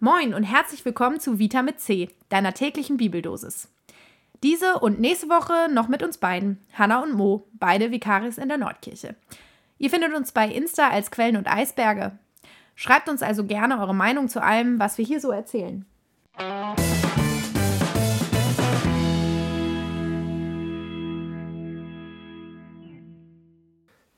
Moin 0.00 0.32
und 0.32 0.44
herzlich 0.44 0.84
willkommen 0.84 1.18
zu 1.18 1.40
Vita 1.40 1.60
mit 1.60 1.80
C, 1.80 2.08
deiner 2.28 2.54
täglichen 2.54 2.98
Bibeldosis. 2.98 3.68
Diese 4.44 4.78
und 4.78 5.00
nächste 5.00 5.28
Woche 5.28 5.68
noch 5.74 5.88
mit 5.88 6.04
uns 6.04 6.18
beiden, 6.18 6.60
Hanna 6.72 7.02
und 7.02 7.14
Mo, 7.14 7.48
beide 7.54 7.90
Vikaris 7.90 8.38
in 8.38 8.46
der 8.46 8.58
Nordkirche. 8.58 9.16
Ihr 9.76 9.90
findet 9.90 10.14
uns 10.14 10.30
bei 10.30 10.46
Insta 10.46 10.88
als 10.88 11.10
Quellen 11.10 11.36
und 11.36 11.52
Eisberge. 11.52 12.16
Schreibt 12.76 13.08
uns 13.08 13.24
also 13.24 13.44
gerne 13.44 13.80
eure 13.80 13.92
Meinung 13.92 14.28
zu 14.28 14.40
allem, 14.40 14.78
was 14.78 14.98
wir 14.98 15.04
hier 15.04 15.18
so 15.20 15.32
erzählen. 15.32 15.84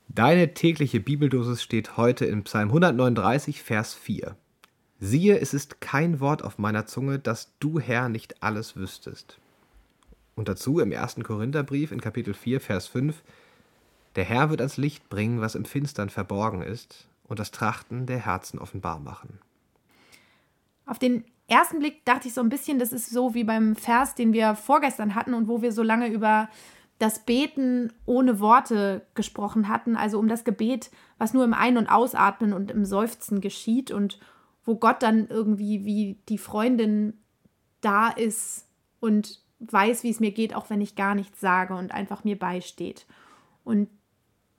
Deine 0.09 0.53
tägliche 0.53 0.99
Bibeldosis 0.99 1.63
steht 1.63 1.97
heute 1.97 2.25
in 2.25 2.43
Psalm 2.43 2.67
139, 2.67 3.63
Vers 3.63 3.95
4. 3.95 4.35
Siehe, 5.03 5.39
es 5.39 5.55
ist 5.55 5.81
kein 5.81 6.19
Wort 6.19 6.43
auf 6.43 6.59
meiner 6.59 6.85
Zunge, 6.85 7.17
dass 7.17 7.51
du, 7.59 7.79
Herr, 7.79 8.07
nicht 8.07 8.43
alles 8.43 8.75
wüsstest. 8.75 9.39
Und 10.35 10.47
dazu 10.47 10.79
im 10.79 10.91
ersten 10.91 11.23
Korintherbrief 11.23 11.91
in 11.91 11.99
Kapitel 11.99 12.35
4, 12.35 12.61
Vers 12.61 12.85
5, 12.85 13.23
der 14.15 14.25
Herr 14.25 14.51
wird 14.51 14.61
ans 14.61 14.77
Licht 14.77 15.09
bringen, 15.09 15.41
was 15.41 15.55
im 15.55 15.65
Finstern 15.65 16.11
verborgen 16.11 16.61
ist, 16.61 17.07
und 17.27 17.39
das 17.39 17.49
Trachten 17.49 18.05
der 18.05 18.19
Herzen 18.19 18.59
offenbar 18.59 18.99
machen. 18.99 19.39
Auf 20.85 20.99
den 20.99 21.25
ersten 21.47 21.79
Blick 21.79 22.05
dachte 22.05 22.27
ich 22.27 22.35
so 22.35 22.41
ein 22.41 22.49
bisschen, 22.49 22.77
das 22.77 22.93
ist 22.93 23.09
so 23.09 23.33
wie 23.33 23.43
beim 23.43 23.75
Vers, 23.75 24.13
den 24.13 24.33
wir 24.33 24.53
vorgestern 24.53 25.15
hatten 25.15 25.33
und 25.33 25.47
wo 25.47 25.63
wir 25.63 25.71
so 25.71 25.81
lange 25.81 26.09
über 26.09 26.47
das 26.99 27.25
Beten 27.25 27.91
ohne 28.05 28.39
Worte 28.39 29.01
gesprochen 29.15 29.67
hatten, 29.67 29.95
also 29.95 30.19
um 30.19 30.27
das 30.27 30.43
Gebet, 30.43 30.91
was 31.17 31.33
nur 31.33 31.43
im 31.43 31.55
Ein- 31.55 31.77
und 31.77 31.87
Ausatmen 31.87 32.53
und 32.53 32.69
im 32.69 32.85
Seufzen 32.85 33.41
geschieht 33.41 33.89
und 33.89 34.19
wo 34.63 34.75
Gott 34.75 35.03
dann 35.03 35.27
irgendwie 35.27 35.85
wie 35.85 36.17
die 36.29 36.37
Freundin 36.37 37.19
da 37.81 38.09
ist 38.09 38.67
und 38.99 39.39
weiß, 39.59 40.03
wie 40.03 40.09
es 40.09 40.19
mir 40.19 40.31
geht, 40.31 40.55
auch 40.55 40.69
wenn 40.69 40.81
ich 40.81 40.95
gar 40.95 41.15
nichts 41.15 41.39
sage 41.39 41.75
und 41.75 41.91
einfach 41.91 42.23
mir 42.23 42.37
beisteht. 42.37 43.05
Und 43.63 43.89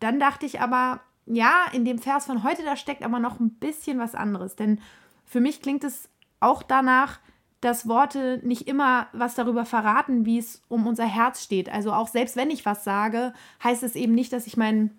dann 0.00 0.18
dachte 0.18 0.46
ich 0.46 0.60
aber, 0.60 1.00
ja, 1.26 1.66
in 1.72 1.84
dem 1.84 1.98
Vers 1.98 2.26
von 2.26 2.42
heute, 2.42 2.62
da 2.64 2.76
steckt 2.76 3.02
aber 3.02 3.18
noch 3.18 3.40
ein 3.40 3.50
bisschen 3.50 3.98
was 3.98 4.14
anderes. 4.14 4.56
Denn 4.56 4.80
für 5.24 5.40
mich 5.40 5.62
klingt 5.62 5.84
es 5.84 6.08
auch 6.40 6.62
danach, 6.62 7.20
dass 7.60 7.86
Worte 7.86 8.40
nicht 8.42 8.66
immer 8.66 9.06
was 9.12 9.36
darüber 9.36 9.64
verraten, 9.64 10.26
wie 10.26 10.38
es 10.38 10.62
um 10.68 10.86
unser 10.86 11.06
Herz 11.06 11.44
steht. 11.44 11.68
Also 11.68 11.92
auch 11.92 12.08
selbst 12.08 12.34
wenn 12.34 12.50
ich 12.50 12.66
was 12.66 12.82
sage, 12.82 13.32
heißt 13.62 13.84
es 13.84 13.94
eben 13.94 14.14
nicht, 14.14 14.32
dass 14.32 14.48
ich 14.48 14.56
mein 14.56 14.90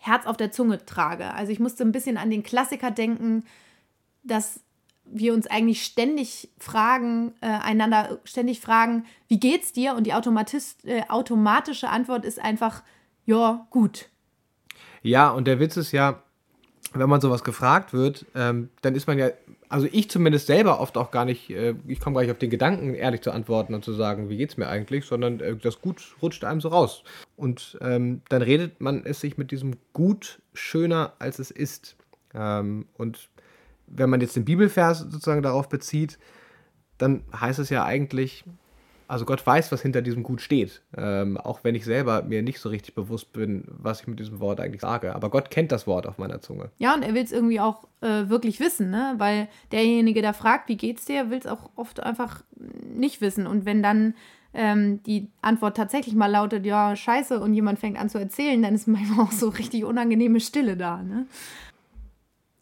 Herz 0.00 0.26
auf 0.26 0.36
der 0.36 0.50
Zunge 0.50 0.84
trage. 0.84 1.32
Also 1.32 1.52
ich 1.52 1.60
musste 1.60 1.84
ein 1.84 1.92
bisschen 1.92 2.16
an 2.16 2.30
den 2.30 2.42
Klassiker 2.42 2.90
denken, 2.90 3.44
dass 4.22 4.60
wir 5.04 5.34
uns 5.34 5.46
eigentlich 5.46 5.84
ständig 5.84 6.48
fragen, 6.58 7.34
äh, 7.40 7.46
einander 7.46 8.20
ständig 8.24 8.60
fragen, 8.60 9.04
wie 9.28 9.38
geht's 9.38 9.72
dir? 9.72 9.94
Und 9.94 10.06
die 10.06 10.10
äh, 10.10 11.02
automatische 11.08 11.88
Antwort 11.88 12.24
ist 12.24 12.40
einfach, 12.40 12.82
ja, 13.24 13.66
gut. 13.70 14.08
Ja, 15.02 15.30
und 15.30 15.46
der 15.46 15.60
Witz 15.60 15.76
ist 15.76 15.92
ja, 15.92 16.22
wenn 16.94 17.08
man 17.08 17.20
sowas 17.20 17.44
gefragt 17.44 17.92
wird, 17.92 18.26
ähm, 18.34 18.70
dann 18.82 18.94
ist 18.94 19.06
man 19.06 19.18
ja, 19.18 19.30
also 19.68 19.88
ich 19.90 20.10
zumindest 20.10 20.46
selber 20.46 20.80
oft 20.80 20.96
auch 20.96 21.10
gar 21.10 21.24
nicht, 21.24 21.50
äh, 21.50 21.74
ich 21.86 22.00
komme 22.00 22.14
gar 22.14 22.22
nicht 22.22 22.30
auf 22.30 22.38
den 22.38 22.50
Gedanken, 22.50 22.94
ehrlich 22.94 23.22
zu 23.22 23.32
antworten 23.32 23.74
und 23.74 23.84
zu 23.84 23.92
sagen, 23.92 24.28
wie 24.28 24.36
geht's 24.36 24.56
mir 24.56 24.68
eigentlich, 24.68 25.04
sondern 25.04 25.40
äh, 25.40 25.56
das 25.56 25.80
Gut 25.80 26.02
rutscht 26.20 26.44
einem 26.44 26.60
so 26.60 26.68
raus. 26.68 27.02
Und 27.36 27.78
ähm, 27.80 28.22
dann 28.28 28.42
redet 28.42 28.80
man 28.80 29.04
es 29.04 29.20
sich 29.20 29.38
mit 29.38 29.50
diesem 29.50 29.76
Gut 29.92 30.40
schöner, 30.54 31.14
als 31.18 31.38
es 31.38 31.50
ist. 31.50 31.96
Ähm, 32.34 32.86
und 32.96 33.28
wenn 33.94 34.10
man 34.10 34.20
jetzt 34.20 34.36
den 34.36 34.44
Bibelvers 34.44 35.00
sozusagen 35.00 35.42
darauf 35.42 35.68
bezieht, 35.68 36.18
dann 36.98 37.22
heißt 37.38 37.58
es 37.58 37.70
ja 37.70 37.84
eigentlich, 37.84 38.44
also 39.08 39.24
Gott 39.24 39.46
weiß, 39.46 39.70
was 39.72 39.82
hinter 39.82 40.02
diesem 40.02 40.22
Gut 40.22 40.40
steht. 40.40 40.82
Ähm, 40.96 41.36
auch 41.36 41.64
wenn 41.64 41.74
ich 41.74 41.84
selber 41.84 42.22
mir 42.22 42.42
nicht 42.42 42.60
so 42.60 42.68
richtig 42.68 42.94
bewusst 42.94 43.32
bin, 43.32 43.64
was 43.66 44.00
ich 44.00 44.06
mit 44.06 44.18
diesem 44.18 44.40
Wort 44.40 44.60
eigentlich 44.60 44.80
sage. 44.80 45.14
Aber 45.14 45.28
Gott 45.28 45.50
kennt 45.50 45.72
das 45.72 45.86
Wort 45.86 46.06
auf 46.06 46.18
meiner 46.18 46.40
Zunge. 46.40 46.70
Ja, 46.78 46.94
und 46.94 47.02
er 47.02 47.14
will 47.14 47.22
es 47.22 47.32
irgendwie 47.32 47.60
auch 47.60 47.84
äh, 48.00 48.28
wirklich 48.28 48.60
wissen, 48.60 48.90
ne? 48.90 49.14
Weil 49.18 49.48
derjenige, 49.70 50.22
der 50.22 50.32
fragt, 50.32 50.68
wie 50.68 50.76
geht's 50.76 51.04
dir, 51.04 51.30
will 51.30 51.38
es 51.38 51.46
auch 51.46 51.70
oft 51.76 52.00
einfach 52.02 52.42
nicht 52.94 53.20
wissen. 53.20 53.46
Und 53.46 53.66
wenn 53.66 53.82
dann 53.82 54.14
ähm, 54.54 55.02
die 55.02 55.28
Antwort 55.42 55.76
tatsächlich 55.76 56.14
mal 56.14 56.30
lautet, 56.30 56.64
ja, 56.64 56.94
scheiße, 56.96 57.40
und 57.40 57.54
jemand 57.54 57.78
fängt 57.78 57.98
an 57.98 58.08
zu 58.08 58.18
erzählen, 58.18 58.62
dann 58.62 58.74
ist 58.74 58.86
manchmal 58.86 59.26
auch 59.26 59.32
so 59.32 59.48
richtig 59.48 59.84
unangenehme 59.84 60.40
Stille 60.40 60.76
da, 60.76 61.02
ne? 61.02 61.26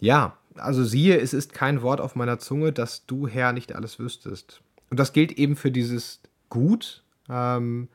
Ja, 0.01 0.37
also 0.57 0.85
siehe, 0.85 1.19
es 1.19 1.33
ist 1.33 1.53
kein 1.53 1.83
Wort 1.83 2.01
auf 2.01 2.17
meiner 2.17 2.39
Zunge, 2.39 2.73
dass 2.73 3.07
du, 3.07 3.27
Herr, 3.27 3.53
nicht 3.53 3.75
alles 3.75 3.99
wüsstest. 3.99 4.63
Und 4.91 4.99
das 4.99 5.13
gilt 5.13 5.33
eben 5.33 5.57
für 5.57 5.71
dieses 5.71 6.21
Gut, 6.49 7.05
ähm, 7.29 7.89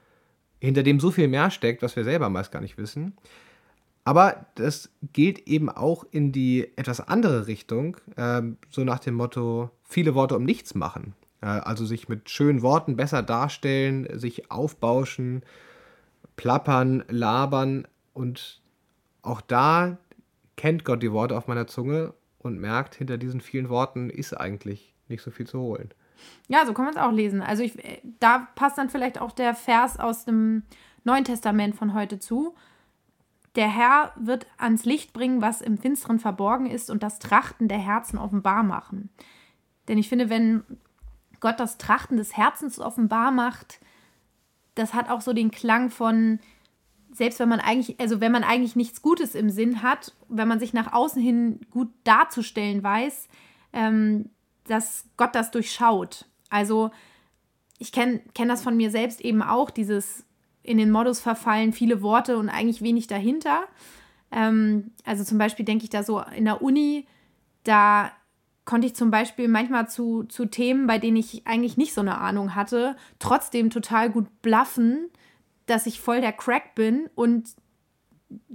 hinter 0.59 0.83
dem 0.83 0.99
so 0.99 1.11
viel 1.11 1.27
mehr 1.27 1.51
steckt, 1.51 1.81
was 1.81 1.95
wir 1.95 2.03
selber 2.03 2.29
meist 2.29 2.51
gar 2.51 2.61
nicht 2.61 2.77
wissen. 2.77 3.13
Aber 4.05 4.45
das 4.55 4.89
gilt 5.13 5.47
eben 5.47 5.69
auch 5.69 6.05
in 6.11 6.31
die 6.31 6.71
etwas 6.77 7.01
andere 7.01 7.47
Richtung, 7.47 7.97
ähm, 8.17 8.57
so 8.69 8.83
nach 8.83 8.99
dem 8.99 9.15
Motto, 9.15 9.71
viele 9.83 10.15
Worte 10.15 10.35
um 10.35 10.43
nichts 10.43 10.75
machen. 10.75 11.15
Äh, 11.41 11.47
also 11.47 11.85
sich 11.85 12.07
mit 12.07 12.29
schönen 12.29 12.61
Worten 12.61 12.95
besser 12.95 13.23
darstellen, 13.23 14.07
sich 14.17 14.51
aufbauschen, 14.51 15.43
plappern, 16.35 17.03
labern 17.09 17.87
und 18.13 18.61
auch 19.21 19.41
da 19.41 19.97
kennt 20.55 20.85
Gott 20.85 21.01
die 21.01 21.11
Worte 21.11 21.35
auf 21.35 21.47
meiner 21.47 21.67
Zunge 21.67 22.13
und 22.45 22.59
merkt, 22.59 22.95
hinter 22.95 23.17
diesen 23.17 23.41
vielen 23.41 23.69
Worten 23.69 24.09
ist 24.09 24.33
eigentlich 24.33 24.93
nicht 25.07 25.21
so 25.21 25.31
viel 25.31 25.47
zu 25.47 25.59
holen. 25.59 25.89
Ja, 26.47 26.65
so 26.65 26.73
kann 26.73 26.85
man 26.85 26.93
es 26.93 26.99
auch 26.99 27.11
lesen. 27.11 27.41
Also 27.41 27.63
ich, 27.63 27.73
da 28.19 28.47
passt 28.55 28.77
dann 28.77 28.89
vielleicht 28.89 29.19
auch 29.19 29.31
der 29.31 29.53
Vers 29.53 29.99
aus 29.99 30.25
dem 30.25 30.63
Neuen 31.03 31.23
Testament 31.23 31.75
von 31.75 31.93
heute 31.93 32.19
zu. 32.19 32.55
Der 33.55 33.67
Herr 33.67 34.13
wird 34.15 34.47
ans 34.57 34.85
Licht 34.85 35.13
bringen, 35.13 35.41
was 35.41 35.61
im 35.61 35.77
Finsteren 35.77 36.19
verborgen 36.19 36.65
ist 36.67 36.89
und 36.89 37.03
das 37.03 37.19
Trachten 37.19 37.67
der 37.67 37.79
Herzen 37.79 38.17
offenbar 38.17 38.63
machen. 38.63 39.09
Denn 39.87 39.97
ich 39.97 40.09
finde, 40.09 40.29
wenn 40.29 40.63
Gott 41.39 41.59
das 41.59 41.77
Trachten 41.77 42.17
des 42.17 42.35
Herzens 42.35 42.79
offenbar 42.79 43.31
macht, 43.31 43.79
das 44.75 44.93
hat 44.93 45.09
auch 45.09 45.21
so 45.21 45.31
den 45.31 45.51
Klang 45.51 45.89
von, 45.89 46.39
selbst 47.15 47.39
wenn 47.39 47.49
man 47.49 47.59
eigentlich, 47.59 47.99
also 47.99 48.19
wenn 48.19 48.31
man 48.31 48.43
eigentlich 48.43 48.75
nichts 48.75 49.01
Gutes 49.01 49.35
im 49.35 49.49
Sinn 49.49 49.81
hat, 49.81 50.13
wenn 50.27 50.47
man 50.47 50.59
sich 50.59 50.73
nach 50.73 50.93
außen 50.93 51.21
hin 51.21 51.61
gut 51.71 51.89
darzustellen 52.03 52.83
weiß, 52.83 53.29
ähm, 53.73 54.29
dass 54.65 55.05
Gott 55.15 55.33
das 55.33 55.51
durchschaut. 55.51 56.25
Also 56.49 56.91
ich 57.79 57.91
kenne 57.91 58.21
kenn 58.33 58.47
das 58.47 58.63
von 58.63 58.75
mir 58.75 58.91
selbst 58.91 59.21
eben 59.21 59.41
auch, 59.41 59.69
dieses 59.69 60.25
in 60.61 60.77
den 60.77 60.91
Modus 60.91 61.19
verfallen, 61.19 61.73
viele 61.73 62.01
Worte 62.01 62.37
und 62.37 62.49
eigentlich 62.49 62.81
wenig 62.81 63.07
dahinter. 63.07 63.63
Ähm, 64.31 64.91
also 65.05 65.23
zum 65.23 65.37
Beispiel 65.37 65.65
denke 65.65 65.83
ich 65.83 65.89
da 65.89 66.03
so 66.03 66.21
in 66.35 66.45
der 66.45 66.61
Uni, 66.61 67.07
da 67.63 68.11
konnte 68.65 68.87
ich 68.87 68.95
zum 68.95 69.11
Beispiel 69.11 69.47
manchmal 69.47 69.87
zu, 69.87 70.23
zu 70.23 70.47
Themen, 70.47 70.87
bei 70.87 70.97
denen 70.97 71.17
ich 71.17 71.45
eigentlich 71.45 71.77
nicht 71.77 71.93
so 71.93 72.01
eine 72.01 72.17
Ahnung 72.17 72.55
hatte, 72.55 72.97
trotzdem 73.19 73.69
total 73.69 74.09
gut 74.09 74.25
bluffen 74.41 75.09
dass 75.65 75.85
ich 75.85 75.99
voll 75.99 76.21
der 76.21 76.33
Crack 76.33 76.75
bin 76.75 77.09
und 77.15 77.49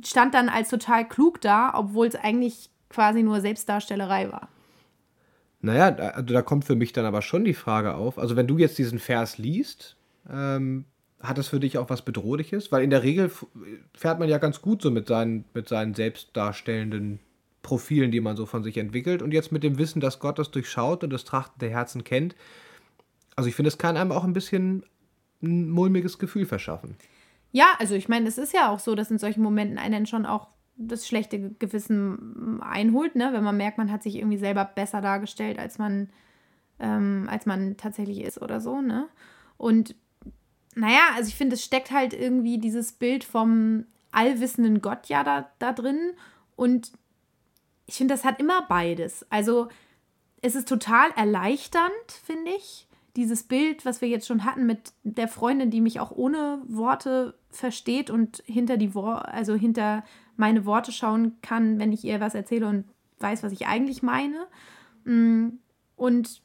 stand 0.05 0.35
dann 0.35 0.49
als 0.49 0.69
total 0.69 1.07
klug 1.09 1.41
da, 1.41 1.73
obwohl 1.75 2.07
es 2.07 2.15
eigentlich 2.17 2.71
quasi 2.89 3.23
nur 3.23 3.41
Selbstdarstellerei 3.41 4.31
war. 4.31 4.49
Naja, 5.63 5.91
da, 5.91 6.09
also 6.09 6.35
da 6.35 6.43
kommt 6.43 6.65
für 6.65 6.75
mich 6.75 6.93
dann 6.93 7.05
aber 7.05 7.23
schon 7.23 7.45
die 7.45 7.55
Frage 7.55 7.95
auf. 7.95 8.19
Also, 8.19 8.37
wenn 8.37 8.47
du 8.47 8.59
jetzt 8.59 8.79
diesen 8.79 8.99
Vers 8.99 9.39
liest, 9.39 9.97
ähm, 10.29 10.87
hat 11.21 11.37
das 11.37 11.49
für 11.49 11.61
dich 11.61 11.77
auch 11.77 11.91
was 11.91 12.03
Bedrohliches? 12.03 12.73
Weil 12.73 12.83
in 12.83 12.91
der 12.91 13.03
Regel 13.03 13.31
fährt 13.95 14.19
man 14.19 14.29
ja 14.29 14.39
ganz 14.39 14.63
gut 14.63 14.81
so 14.81 14.91
mit 14.91 15.07
seinen, 15.07 15.45
mit 15.53 15.69
seinen 15.69 15.95
selbstdarstellenden 15.95 17.21
Profilen, 17.63 18.11
die 18.11 18.21
man 18.21 18.37
so 18.37 18.47
von 18.47 18.63
sich 18.63 18.79
entwickelt. 18.79 19.21
Und 19.21 19.35
jetzt 19.35 19.53
mit 19.53 19.63
dem 19.63 19.77
Wissen, 19.77 20.01
dass 20.01 20.19
Gott 20.19 20.39
das 20.39 20.51
durchschaut 20.51 21.05
und 21.05 21.11
das 21.11 21.25
Trachten 21.25 21.59
der 21.61 21.71
Herzen 21.71 22.05
kennt. 22.05 22.35
Also, 23.37 23.49
ich 23.49 23.55
finde, 23.55 23.69
es 23.69 23.79
kann 23.79 23.99
einem 23.99 24.13
auch 24.13 24.25
ein 24.25 24.33
bisschen 24.33 24.83
ein 25.43 25.71
mulmiges 25.71 26.19
Gefühl 26.19 26.47
verschaffen. 26.47 26.97
Ja, 27.53 27.75
also 27.79 27.95
ich 27.95 28.09
meine, 28.09 28.29
es 28.29 28.39
ist 28.39 28.53
ja 28.53 28.71
auch 28.71 28.79
so, 28.79 28.95
dass 28.95 29.11
in 29.11 29.19
solchen 29.19 29.43
Momenten 29.43 29.79
einen 29.79 30.07
schon 30.07 30.27
auch 30.27 30.49
das 30.77 31.07
schlechte 31.07 31.51
Gewissen 31.59 32.61
einholt, 32.63 33.15
ne? 33.15 33.31
wenn 33.33 33.45
man 33.45 33.57
merkt, 33.57 33.77
man 33.77 33.91
hat 33.91 34.03
sich 34.03 34.17
irgendwie 34.17 34.39
selber 34.39 34.65
besser 34.65 35.01
dargestellt, 35.01 35.59
als 35.59 35.79
man, 35.79 36.09
ähm, 36.79 37.27
als 37.29 37.45
man 37.45 37.77
tatsächlich 37.77 38.23
ist 38.23 38.41
oder 38.41 38.61
so. 38.61 38.81
Ne? 38.81 39.09
Und 39.59 39.95
naja, 40.75 41.11
also 41.15 41.29
ich 41.29 41.35
finde, 41.35 41.55
es 41.55 41.65
steckt 41.65 41.91
halt 41.91 42.15
irgendwie 42.15 42.59
dieses 42.59 42.93
Bild 42.93 43.25
vom 43.25 43.85
allwissenden 44.13 44.81
Gott 44.81 45.07
ja 45.07 45.23
da, 45.23 45.51
da 45.59 45.73
drin. 45.73 46.13
Und 46.57 46.93
ich 47.87 47.97
finde, 47.97 48.15
das 48.15 48.25
hat 48.25 48.41
immer 48.41 48.63
beides. 48.69 49.27
Also 49.31 49.69
es 50.41 50.55
ist 50.55 50.69
total 50.69 51.11
erleichternd, 51.17 51.93
finde 52.25 52.53
ich, 52.53 52.87
dieses 53.17 53.43
Bild, 53.43 53.85
was 53.85 54.01
wir 54.01 54.09
jetzt 54.09 54.27
schon 54.27 54.45
hatten 54.45 54.67
mit 54.67 54.93
der 55.03 55.29
Freundin, 55.29 55.71
die 55.71 55.81
mich 55.81 56.01
auch 56.01 56.11
ohne 56.11 56.63
Worte 56.67 57.35
versteht 57.51 58.11
und 58.11 58.43
hinter 58.47 58.77
die 58.77 58.95
Wor 58.95 59.29
also 59.29 59.55
hinter 59.55 60.05
meine 60.37 60.65
Worte 60.65 60.93
schauen 60.93 61.37
kann, 61.43 61.79
wenn 61.79 61.93
ich 61.93 62.05
ihr 62.05 62.21
was 62.21 62.35
erzähle 62.35 62.69
und 62.69 62.85
weiß, 63.19 63.43
was 63.43 63.53
ich 63.53 63.67
eigentlich 63.67 64.03
meine. 64.03 64.47
Mm, 65.05 65.59
Und 65.97 66.41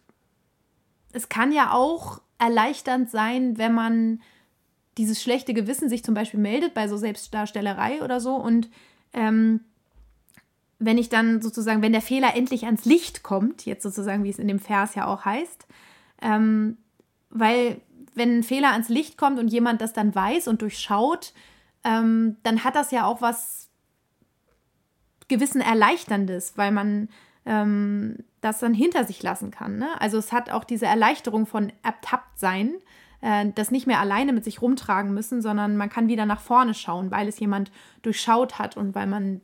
es 1.14 1.30
kann 1.30 1.52
ja 1.52 1.72
auch 1.72 2.22
erleichternd 2.38 3.10
sein, 3.10 3.58
wenn 3.58 3.74
man 3.74 4.22
dieses 4.98 5.22
schlechte 5.22 5.54
Gewissen 5.54 5.90
sich 5.90 6.04
zum 6.04 6.14
Beispiel 6.14 6.40
meldet 6.40 6.74
bei 6.74 6.88
so 6.88 6.98
Selbstdarstellerei 6.98 8.02
oder 8.02 8.20
so 8.20 8.36
und 8.36 8.70
ähm, 9.14 9.62
wenn 10.80 10.98
ich 10.98 11.08
dann 11.10 11.42
sozusagen, 11.42 11.82
wenn 11.82 11.94
der 11.94 12.02
Fehler 12.02 12.36
endlich 12.36 12.66
ans 12.66 12.86
Licht 12.86 13.24
kommt, 13.24 13.66
jetzt 13.66 13.84
sozusagen, 13.84 14.24
wie 14.24 14.30
es 14.30 14.40
in 14.40 14.48
dem 14.48 14.60
Vers 14.60 14.96
ja 14.96 15.08
auch 15.08 15.24
heißt, 15.24 15.68
ähm, 16.22 16.78
weil 17.30 17.82
wenn 18.14 18.40
ein 18.40 18.44
Fehler 18.44 18.72
ans 18.72 18.90
Licht 18.90 19.18
kommt 19.18 19.40
und 19.40 19.50
jemand 19.50 19.82
das 19.82 19.94
dann 19.94 20.16
weiß 20.16 20.48
und 20.48 20.62
durchschaut, 20.62 21.34
ähm, 21.84 22.38
dann 22.44 22.64
hat 22.64 22.76
das 22.76 22.92
ja 22.92 23.06
auch 23.06 23.22
was 23.22 23.70
gewissen 25.28 25.62
Erleichterndes, 25.62 26.58
weil 26.58 26.72
man 26.72 27.10
ähm, 27.46 28.18
das 28.42 28.60
dann 28.60 28.74
hinter 28.74 29.04
sich 29.06 29.22
lassen 29.22 29.52
kann. 29.52 29.78
Ne? 29.78 29.90
Also 30.00 30.18
es 30.18 30.32
hat 30.32 30.50
auch 30.50 30.64
diese 30.64 30.86
Erleichterung 30.86 31.46
von 31.46 31.72
ertappt 31.84 32.40
sein, 32.40 32.76
äh, 33.22 33.46
das 33.54 33.72
nicht 33.72 33.88
mehr 33.88 34.00
alleine 34.00 34.34
mit 34.34 34.44
sich 34.44 34.62
rumtragen 34.62 35.14
müssen, 35.14 35.42
sondern 35.42 35.78
man 35.78 35.90
kann 35.90 36.08
wieder 36.08 36.26
nach 36.26 36.42
vorne 36.42 36.74
schauen, 36.74 37.12
weil 37.12 37.28
es 37.28 37.40
jemand 37.40 37.72
durchschaut 38.02 38.60
hat 38.60 38.78
und 38.78 38.96
weil 38.96 39.08
man 39.08 39.42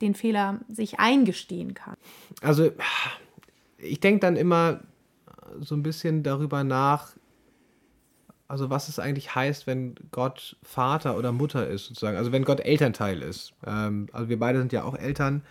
den 0.00 0.14
Fehler 0.14 0.60
sich 0.68 1.00
eingestehen 1.00 1.74
kann. 1.74 1.96
Also 2.42 2.70
ich 3.78 4.00
denke 4.00 4.20
dann 4.20 4.36
immer 4.36 4.80
so 5.60 5.74
ein 5.74 5.82
bisschen 5.82 6.22
darüber 6.22 6.64
nach, 6.64 7.12
also 8.48 8.70
was 8.70 8.88
es 8.88 8.98
eigentlich 8.98 9.34
heißt, 9.34 9.66
wenn 9.66 9.94
Gott 10.10 10.56
Vater 10.62 11.16
oder 11.16 11.32
Mutter 11.32 11.66
ist, 11.66 11.86
sozusagen. 11.86 12.16
Also 12.16 12.32
wenn 12.32 12.44
Gott 12.44 12.60
Elternteil 12.60 13.22
ist. 13.22 13.52
Ähm, 13.66 14.08
also 14.12 14.28
wir 14.28 14.38
beide 14.38 14.58
sind 14.58 14.72
ja 14.72 14.84
auch 14.84 14.96
Eltern 14.96 15.42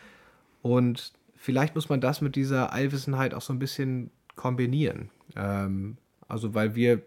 und 0.62 1.14
vielleicht 1.36 1.76
muss 1.76 1.90
man 1.90 2.02
das 2.02 2.22
mit 2.22 2.36
dieser 2.36 2.72
Allwissenheit 2.72 3.34
auch 3.34 3.42
so 3.42 3.54
ein 3.54 3.60
bisschen 3.60 4.12
kombinieren. 4.36 5.10
Ähm, 5.36 5.98
also 6.28 6.54
weil 6.54 6.76
wir 6.76 7.02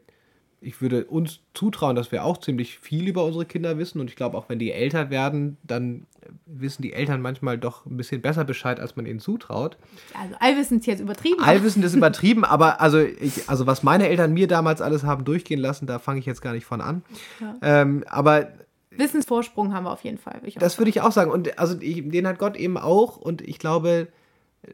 ich 0.60 0.80
würde 0.80 1.04
uns 1.04 1.40
zutrauen, 1.54 1.96
dass 1.96 2.12
wir 2.12 2.24
auch 2.24 2.38
ziemlich 2.38 2.78
viel 2.78 3.08
über 3.08 3.24
unsere 3.24 3.44
Kinder 3.44 3.78
wissen. 3.78 4.00
Und 4.00 4.10
ich 4.10 4.16
glaube, 4.16 4.36
auch 4.36 4.48
wenn 4.48 4.58
die 4.58 4.72
älter 4.72 5.10
werden, 5.10 5.58
dann 5.62 6.06
wissen 6.46 6.82
die 6.82 6.92
Eltern 6.92 7.20
manchmal 7.20 7.58
doch 7.58 7.84
ein 7.86 7.96
bisschen 7.96 8.22
besser 8.22 8.44
Bescheid, 8.44 8.78
als 8.78 8.96
man 8.96 9.04
ihnen 9.04 9.18
zutraut. 9.18 9.76
Also 10.18 10.36
Allwissen 10.38 10.78
ist 10.78 10.86
jetzt 10.86 11.00
übertrieben. 11.00 11.42
Allwissen 11.42 11.82
ist 11.82 11.94
übertrieben, 11.96 12.44
aber 12.44 12.80
also, 12.80 13.00
ich, 13.00 13.48
also 13.48 13.66
was 13.66 13.82
meine 13.82 14.08
Eltern 14.08 14.32
mir 14.32 14.46
damals 14.46 14.80
alles 14.80 15.02
haben 15.02 15.24
durchgehen 15.24 15.60
lassen, 15.60 15.86
da 15.86 15.98
fange 15.98 16.20
ich 16.20 16.26
jetzt 16.26 16.40
gar 16.40 16.52
nicht 16.52 16.64
von 16.64 16.80
an. 16.80 17.02
Ja. 17.40 17.54
Ähm, 17.62 18.04
aber 18.08 18.48
Wissensvorsprung 18.90 19.74
haben 19.74 19.84
wir 19.84 19.92
auf 19.92 20.04
jeden 20.04 20.18
Fall. 20.18 20.40
das 20.58 20.78
würde 20.78 20.88
ich 20.88 21.00
auch 21.00 21.12
sagen. 21.12 21.30
Und 21.30 21.58
also 21.58 21.76
ich, 21.80 22.08
den 22.08 22.26
hat 22.26 22.38
Gott 22.38 22.56
eben 22.56 22.78
auch. 22.78 23.16
Und 23.16 23.42
ich 23.42 23.58
glaube, 23.58 24.08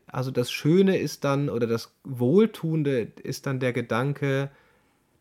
also 0.06 0.30
das 0.30 0.52
Schöne 0.52 0.98
ist 0.98 1.24
dann, 1.24 1.48
oder 1.48 1.66
das 1.66 1.94
Wohltuende 2.04 3.12
ist 3.22 3.46
dann 3.46 3.60
der 3.60 3.72
Gedanke, 3.72 4.50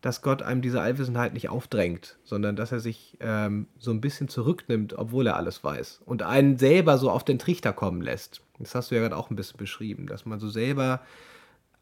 dass 0.02 0.20
Gott 0.20 0.42
einem 0.42 0.60
diese 0.62 0.80
Allwissenheit 0.80 1.32
nicht 1.32 1.48
aufdrängt, 1.48 2.18
sondern 2.24 2.56
dass 2.56 2.72
er 2.72 2.80
sich 2.80 3.16
ähm, 3.20 3.68
so 3.78 3.92
ein 3.92 4.00
bisschen 4.00 4.28
zurücknimmt, 4.28 4.98
obwohl 4.98 5.28
er 5.28 5.36
alles 5.36 5.62
weiß 5.62 6.02
und 6.04 6.22
einen 6.22 6.58
selber 6.58 6.98
so 6.98 7.08
auf 7.08 7.24
den 7.24 7.38
Trichter 7.38 7.72
kommen 7.72 8.02
lässt. 8.02 8.42
Das 8.58 8.74
hast 8.74 8.90
du 8.90 8.96
ja 8.96 9.00
gerade 9.00 9.16
auch 9.16 9.30
ein 9.30 9.36
bisschen 9.36 9.58
beschrieben, 9.58 10.06
dass 10.06 10.26
man 10.26 10.40
so 10.40 10.48
selber 10.48 11.00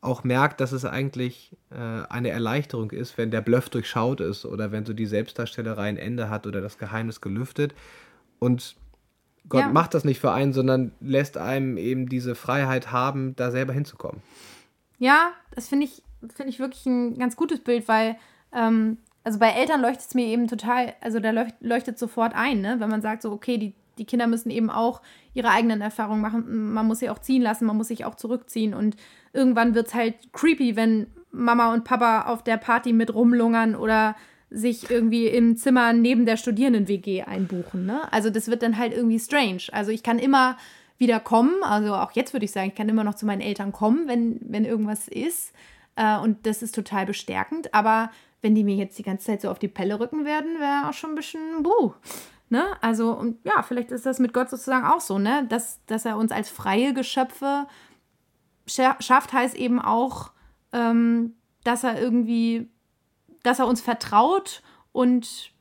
auch 0.03 0.23
merkt, 0.23 0.61
dass 0.61 0.73
es 0.73 0.85
eigentlich 0.85 1.57
äh, 1.71 1.77
eine 1.77 2.31
Erleichterung 2.31 2.91
ist, 2.91 3.19
wenn 3.19 3.31
der 3.31 3.41
Bluff 3.41 3.71
durchschaut 3.71 4.21
ist 4.21 4.45
oder 4.45 4.71
wenn 4.71 4.85
so 4.85 4.93
die 4.93 5.07
Selbstdarstellerei 5.07 5.89
ein 5.89 5.99
Ende 5.99 6.29
hat 6.29 6.47
oder 6.47 6.61
das 6.61 6.79
Geheimnis 6.79 7.23
gelüftet. 7.23 7.75
Und 8.39 8.77
Gott 9.49 9.61
ja. 9.61 9.69
macht 9.69 9.95
das 9.95 10.05
nicht 10.05 10.21
für 10.21 10.33
einen, 10.33 10.53
sondern 10.53 10.93
lässt 11.01 11.39
einem 11.39 11.79
eben 11.79 12.09
diese 12.09 12.35
Freiheit 12.35 12.93
haben, 12.93 13.35
da 13.37 13.51
selber 13.51 13.73
hinzukommen. 13.73 14.23
Ja, 14.99 15.33
das 15.55 15.69
finde 15.69 15.87
ich 15.87 16.03
finde 16.35 16.51
ich 16.51 16.59
wirklich 16.59 16.87
ein 16.87 17.19
ganz 17.19 17.37
gutes 17.37 17.61
Bild, 17.61 17.89
weil 17.89 18.17
ähm, 18.53 18.99
also 19.25 19.39
bei 19.39 19.51
Eltern 19.51 19.81
leuchtet 19.81 20.07
es 20.09 20.15
mir 20.15 20.27
eben 20.27 20.49
total, 20.49 20.95
also 21.01 21.21
da 21.21 21.31
leucht, 21.31 21.55
leuchtet 21.61 21.99
sofort 21.99 22.35
ein, 22.35 22.61
ne? 22.61 22.77
wenn 22.79 22.91
man 22.91 23.03
sagt 23.03 23.23
so, 23.23 23.33
okay, 23.33 23.59
die, 23.59 23.75
die 23.99 24.05
Kinder 24.05 24.27
müssen 24.27 24.51
eben 24.51 24.71
auch 24.71 25.03
ihre 25.35 25.51
eigenen 25.51 25.81
Erfahrungen 25.81 26.21
machen, 26.21 26.73
man 26.73 26.87
muss 26.87 27.01
sie 27.01 27.11
auch 27.11 27.19
ziehen 27.19 27.43
lassen, 27.43 27.67
man 27.67 27.77
muss 27.77 27.89
sich 27.89 28.05
auch 28.05 28.15
zurückziehen 28.15 28.75
und 28.75 28.97
irgendwann 29.33 29.75
wird 29.75 29.89
es 29.89 29.95
halt 29.95 30.15
creepy, 30.33 30.77
wenn 30.77 31.07
Mama 31.33 31.73
und 31.73 31.85
Papa 31.85 32.23
auf 32.23 32.43
der 32.43 32.57
Party 32.57 32.93
mit 32.93 33.15
rumlungern 33.15 33.77
oder 33.77 34.17
sich 34.51 34.91
irgendwie 34.91 35.29
im 35.29 35.57
Zimmer 35.57 35.93
neben 35.93 36.27
der 36.27 36.37
Studierenden-WG 36.37 37.23
einbuchen. 37.23 37.87
Ne? 37.87 38.13
Also 38.13 38.31
das 38.31 38.49
wird 38.49 38.63
dann 38.63 38.79
halt 38.79 38.93
irgendwie 38.93 39.21
strange. 39.21 39.63
Also 39.71 39.93
ich 39.93 40.03
kann 40.03 40.19
immer 40.19 40.57
wieder 40.99 41.21
kommen, 41.21 41.63
also 41.63 41.95
auch 41.95 42.13
jetzt 42.13 42.33
würde 42.33 42.45
ich 42.45 42.51
sagen, 42.51 42.69
ich 42.69 42.75
kann 42.75 42.89
immer 42.89 43.05
noch 43.05 43.15
zu 43.15 43.27
meinen 43.27 43.41
Eltern 43.41 43.71
kommen, 43.71 44.09
wenn, 44.09 44.41
wenn 44.43 44.65
irgendwas 44.65 45.07
ist. 45.07 45.53
Äh, 46.01 46.19
und 46.19 46.47
das 46.47 46.63
ist 46.63 46.75
total 46.75 47.05
bestärkend. 47.05 47.75
Aber 47.75 48.11
wenn 48.41 48.55
die 48.55 48.65
mir 48.65 48.75
jetzt 48.75 48.99
die 48.99 49.03
ganze 49.03 49.27
Zeit 49.27 49.43
so 49.43 49.51
auf 49.51 49.59
die 49.59 49.69
Pelle 49.69 50.01
rücken 50.01 50.25
werden, 50.25 50.59
wäre 50.59 50.89
auch 50.89 50.95
schon 50.95 51.11
ein 51.11 51.17
bisschen 51.17 51.63
buh. 51.63 51.93
Ne? 52.49 52.65
Also, 52.81 53.13
und 53.13 53.45
ja, 53.45 53.63
vielleicht 53.63 53.91
ist 53.91 54.07
das 54.07 54.19
mit 54.19 54.33
Gott 54.33 54.49
sozusagen 54.49 54.87
auch 54.87 55.01
so, 55.01 55.19
ne? 55.19 55.47
Dass, 55.49 55.85
dass 55.87 56.07
er 56.07 56.17
uns 56.17 56.33
als 56.33 56.49
freie 56.49 56.95
Geschöpfe 56.95 57.67
schafft, 58.67 59.33
heißt 59.33 59.55
eben 59.57 59.81
auch, 59.81 60.33
ähm, 60.73 61.35
dass 61.65 61.85
er 61.85 62.01
irgendwie, 62.01 62.71
dass 63.43 63.59
er 63.59 63.67
uns 63.67 63.81
vertraut 63.81 64.63
und 64.93 65.53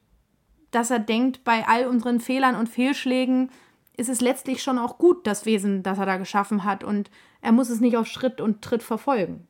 dass 0.71 0.89
er 0.89 1.00
denkt, 1.00 1.44
bei 1.44 1.68
all 1.68 1.86
unseren 1.86 2.19
Fehlern 2.19 2.56
und 2.56 2.69
Fehlschlägen 2.69 3.51
ist 3.97 4.09
es 4.09 4.21
letztlich 4.21 4.63
schon 4.63 4.80
auch 4.80 4.97
gut, 4.97 5.27
das 5.27 5.45
Wesen, 5.45 5.83
das 5.83 5.97
er 5.97 6.06
da 6.06 6.18
geschaffen 6.18 6.63
hat. 6.63 6.83
Und 6.83 7.12
er 7.41 7.51
muss 7.51 7.69
es 7.69 7.81
nicht 7.81 7.97
auf 7.97 8.07
Schritt 8.07 8.39
und 8.39 8.62
Tritt 8.62 8.83
verfolgen. 8.83 9.49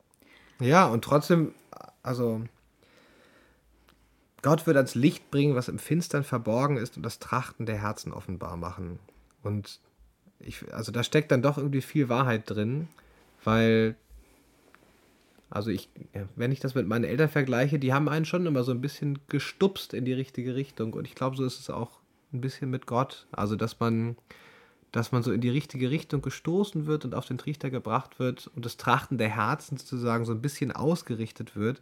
Ja, 0.59 0.87
und 0.87 1.03
trotzdem, 1.03 1.53
also 2.03 2.41
Gott 4.41 4.67
wird 4.67 4.77
ans 4.77 4.95
Licht 4.95 5.31
bringen, 5.31 5.55
was 5.55 5.67
im 5.67 5.79
Finstern 5.79 6.23
verborgen 6.23 6.77
ist 6.77 6.97
und 6.97 7.03
das 7.03 7.19
Trachten 7.19 7.65
der 7.65 7.81
Herzen 7.81 8.13
offenbar 8.13 8.57
machen. 8.57 8.99
Und 9.43 9.79
ich, 10.39 10.73
also 10.73 10.91
da 10.91 11.03
steckt 11.03 11.31
dann 11.31 11.41
doch 11.41 11.57
irgendwie 11.57 11.81
viel 11.81 12.09
Wahrheit 12.09 12.49
drin, 12.49 12.87
weil, 13.43 13.95
also 15.49 15.71
ich, 15.71 15.89
wenn 16.35 16.51
ich 16.51 16.59
das 16.59 16.75
mit 16.75 16.87
meinen 16.87 17.03
Eltern 17.03 17.29
vergleiche, 17.29 17.79
die 17.79 17.93
haben 17.93 18.09
einen 18.09 18.25
schon 18.25 18.45
immer 18.45 18.63
so 18.63 18.71
ein 18.71 18.81
bisschen 18.81 19.19
gestupst 19.27 19.93
in 19.93 20.05
die 20.05 20.13
richtige 20.13 20.55
Richtung. 20.55 20.93
Und 20.93 21.05
ich 21.05 21.15
glaube, 21.15 21.35
so 21.35 21.45
ist 21.45 21.59
es 21.59 21.69
auch 21.69 21.99
ein 22.31 22.41
bisschen 22.41 22.69
mit 22.69 22.85
Gott. 22.85 23.27
Also, 23.31 23.55
dass 23.55 23.79
man 23.79 24.15
dass 24.91 25.11
man 25.11 25.23
so 25.23 25.31
in 25.31 25.41
die 25.41 25.49
richtige 25.49 25.91
Richtung 25.91 26.21
gestoßen 26.21 26.85
wird 26.85 27.05
und 27.05 27.15
auf 27.15 27.25
den 27.25 27.37
Trichter 27.37 27.69
gebracht 27.69 28.19
wird 28.19 28.47
und 28.55 28.65
das 28.65 28.77
Trachten 28.77 29.17
der 29.17 29.29
Herzen 29.29 29.77
sozusagen 29.77 30.25
so 30.25 30.33
ein 30.33 30.41
bisschen 30.41 30.71
ausgerichtet 30.71 31.55
wird. 31.55 31.81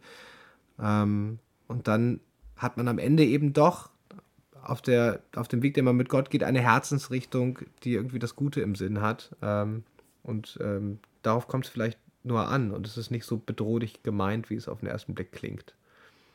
Ähm, 0.78 1.38
und 1.66 1.88
dann 1.88 2.20
hat 2.56 2.76
man 2.76 2.88
am 2.88 2.98
Ende 2.98 3.24
eben 3.24 3.52
doch 3.52 3.90
auf, 4.62 4.82
der, 4.82 5.20
auf 5.34 5.48
dem 5.48 5.62
Weg, 5.62 5.74
den 5.74 5.84
man 5.84 5.96
mit 5.96 6.08
Gott 6.08 6.30
geht, 6.30 6.42
eine 6.42 6.60
Herzensrichtung, 6.60 7.60
die 7.84 7.94
irgendwie 7.94 8.18
das 8.18 8.36
Gute 8.36 8.60
im 8.60 8.74
Sinn 8.74 9.00
hat. 9.00 9.34
Ähm, 9.40 9.84
und 10.22 10.58
ähm, 10.60 10.98
darauf 11.22 11.48
kommt 11.48 11.64
es 11.64 11.70
vielleicht 11.70 11.98
nur 12.24 12.48
an 12.48 12.72
und 12.72 12.86
es 12.86 12.98
ist 12.98 13.10
nicht 13.10 13.24
so 13.24 13.38
bedrohlich 13.38 14.02
gemeint, 14.02 14.50
wie 14.50 14.56
es 14.56 14.68
auf 14.68 14.80
den 14.80 14.88
ersten 14.88 15.14
Blick 15.14 15.32
klingt. 15.32 15.74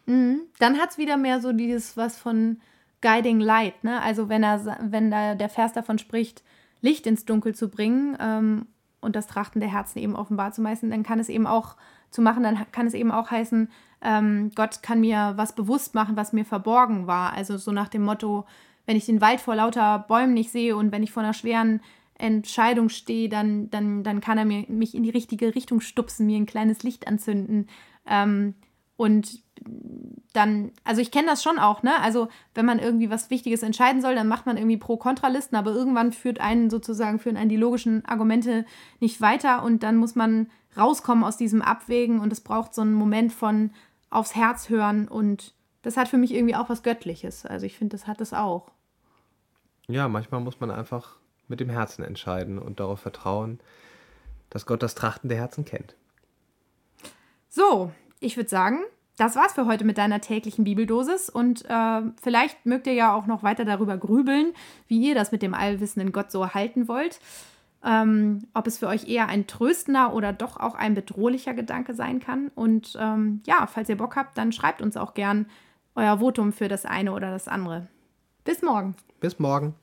Mhm. 0.05 0.41
Dann 0.59 0.77
hat 0.79 0.91
es 0.91 0.97
wieder 0.97 1.17
mehr 1.17 1.41
so 1.41 1.53
dieses 1.53 1.95
was 1.95 2.17
von 2.17 2.57
Guiding 3.01 3.39
Light, 3.39 3.83
ne? 3.83 4.01
Also 4.01 4.29
wenn 4.29 4.43
er, 4.43 4.79
wenn 4.89 5.11
da 5.11 5.35
der 5.35 5.49
Vers 5.49 5.73
davon 5.73 5.99
spricht, 5.99 6.41
Licht 6.83 7.07
ins 7.07 7.25
Dunkel 7.25 7.55
zu 7.55 7.69
bringen 7.69 8.17
ähm, 8.19 8.67
und 9.01 9.15
das 9.15 9.25
Trachten 9.25 9.61
der 9.61 9.71
Herzen 9.71 9.99
eben 9.99 10.15
offenbar 10.15 10.51
zu 10.51 10.61
meisten, 10.61 10.91
dann 10.91 11.01
kann 11.01 11.19
es 11.19 11.29
eben 11.29 11.47
auch 11.47 11.75
zu 12.11 12.21
machen, 12.21 12.43
dann 12.43 12.59
kann 12.71 12.85
es 12.85 12.93
eben 12.93 13.11
auch 13.11 13.31
heißen, 13.31 13.69
ähm, 14.01 14.51
Gott 14.53 14.83
kann 14.83 14.99
mir 14.99 15.33
was 15.37 15.55
bewusst 15.55 15.95
machen, 15.95 16.17
was 16.17 16.33
mir 16.33 16.45
verborgen 16.45 17.07
war. 17.07 17.33
Also 17.33 17.57
so 17.57 17.71
nach 17.71 17.87
dem 17.87 18.03
Motto, 18.03 18.45
wenn 18.85 18.97
ich 18.97 19.05
den 19.05 19.21
Wald 19.21 19.39
vor 19.39 19.55
lauter 19.55 19.99
Bäumen 20.07 20.33
nicht 20.33 20.51
sehe 20.51 20.75
und 20.75 20.91
wenn 20.91 21.03
ich 21.03 21.11
vor 21.11 21.23
einer 21.23 21.33
schweren 21.33 21.81
Entscheidung 22.15 22.89
stehe, 22.89 23.29
dann, 23.29 23.69
dann, 23.69 24.03
dann 24.03 24.19
kann 24.19 24.37
er 24.37 24.45
mir, 24.45 24.65
mich 24.67 24.93
in 24.93 25.03
die 25.03 25.09
richtige 25.09 25.55
Richtung 25.55 25.79
stupsen, 25.79 26.27
mir 26.27 26.37
ein 26.37 26.45
kleines 26.45 26.83
Licht 26.83 27.07
anzünden. 27.07 27.67
Ähm, 28.05 28.55
und 28.97 29.42
dann, 30.33 30.71
also 30.83 31.01
ich 31.01 31.11
kenne 31.11 31.27
das 31.27 31.43
schon 31.43 31.59
auch, 31.59 31.83
ne? 31.83 31.99
Also 32.01 32.27
wenn 32.55 32.65
man 32.65 32.79
irgendwie 32.79 33.09
was 33.09 33.29
Wichtiges 33.29 33.63
entscheiden 33.63 34.01
soll, 34.01 34.15
dann 34.15 34.27
macht 34.27 34.45
man 34.45 34.57
irgendwie 34.57 34.77
Pro-Kontra-Listen, 34.77 35.55
aber 35.55 35.71
irgendwann 35.71 36.11
führt 36.11 36.39
einen 36.39 36.69
sozusagen, 36.69 37.19
führen 37.19 37.37
einen 37.37 37.49
die 37.49 37.57
logischen 37.57 38.03
Argumente 38.05 38.65
nicht 38.99 39.21
weiter 39.21 39.63
und 39.63 39.83
dann 39.83 39.97
muss 39.97 40.15
man 40.15 40.49
rauskommen 40.75 41.23
aus 41.23 41.37
diesem 41.37 41.61
Abwägen 41.61 42.19
und 42.19 42.33
es 42.33 42.41
braucht 42.41 42.73
so 42.73 42.81
einen 42.81 42.93
Moment 42.93 43.31
von 43.31 43.71
aufs 44.09 44.35
Herz 44.35 44.69
hören 44.69 45.07
und 45.07 45.53
das 45.83 45.97
hat 45.97 46.07
für 46.07 46.17
mich 46.17 46.33
irgendwie 46.33 46.55
auch 46.55 46.69
was 46.69 46.81
Göttliches. 46.81 47.45
Also 47.45 47.65
ich 47.65 47.77
finde, 47.77 47.95
das 47.95 48.07
hat 48.07 48.21
es 48.21 48.33
auch. 48.33 48.71
Ja, 49.87 50.07
manchmal 50.07 50.41
muss 50.41 50.59
man 50.59 50.71
einfach 50.71 51.17
mit 51.47 51.59
dem 51.59 51.69
Herzen 51.69 52.03
entscheiden 52.03 52.57
und 52.57 52.79
darauf 52.79 52.99
vertrauen, 52.99 53.59
dass 54.49 54.65
Gott 54.65 54.81
das 54.81 54.95
Trachten 54.95 55.29
der 55.29 55.37
Herzen 55.37 55.65
kennt. 55.65 55.95
So, 57.49 57.91
ich 58.19 58.37
würde 58.37 58.49
sagen, 58.49 58.79
das 59.17 59.35
war's 59.35 59.53
für 59.53 59.65
heute 59.67 59.83
mit 59.85 59.97
deiner 59.97 60.21
täglichen 60.21 60.63
Bibeldosis 60.63 61.29
und 61.29 61.65
äh, 61.69 62.01
vielleicht 62.21 62.65
mögt 62.65 62.87
ihr 62.87 62.93
ja 62.93 63.13
auch 63.13 63.27
noch 63.27 63.43
weiter 63.43 63.65
darüber 63.65 63.97
grübeln, 63.97 64.53
wie 64.87 64.99
ihr 64.99 65.15
das 65.15 65.31
mit 65.31 65.41
dem 65.41 65.53
allwissenden 65.53 66.11
Gott 66.11 66.31
so 66.31 66.53
halten 66.53 66.87
wollt. 66.87 67.19
ähm, 67.83 68.47
ob 68.53 68.65
es 68.67 68.77
für 68.77 68.87
euch 68.87 69.07
eher 69.09 69.27
ein 69.27 69.45
tröstender 69.45 70.13
oder 70.13 70.31
doch 70.33 70.57
auch 70.57 70.75
ein 70.75 70.93
bedrohlicher 70.93 71.53
Gedanke 71.53 71.93
sein 71.93 72.19
kann. 72.19 72.49
Und 72.55 72.97
ähm, 72.99 73.41
ja, 73.45 73.67
falls 73.67 73.89
ihr 73.89 73.97
Bock 73.97 74.15
habt, 74.15 74.37
dann 74.37 74.51
schreibt 74.51 74.81
uns 74.81 74.97
auch 74.97 75.13
gern 75.13 75.47
euer 75.95 76.19
Votum 76.19 76.53
für 76.53 76.67
das 76.67 76.85
eine 76.85 77.11
oder 77.11 77.29
das 77.31 77.47
andere. 77.47 77.87
Bis 78.45 78.61
morgen. 78.61 78.95
Bis 79.19 79.39
morgen. 79.39 79.75